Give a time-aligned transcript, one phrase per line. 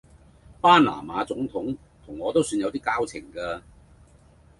[0.59, 3.61] 巴拿馬總統同我都算有啲交情㗎